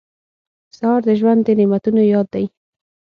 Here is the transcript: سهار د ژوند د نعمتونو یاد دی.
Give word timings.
سهار 0.77 1.01
د 1.07 1.09
ژوند 1.19 1.39
د 1.43 1.49
نعمتونو 1.59 2.01
یاد 2.13 2.27
دی. 2.33 2.45